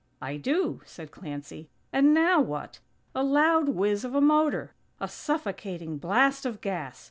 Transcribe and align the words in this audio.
"I 0.19 0.37
do," 0.37 0.81
said 0.83 1.11
Clancy. 1.11 1.69
"And 1.93 2.11
now 2.11 2.41
what? 2.41 2.79
A 3.13 3.23
loud 3.23 3.67
whizz 3.69 4.03
of 4.03 4.15
a 4.15 4.19
motor! 4.19 4.73
A 4.99 5.07
suffocating 5.07 5.99
blast 5.99 6.43
of 6.43 6.59
gas! 6.59 6.99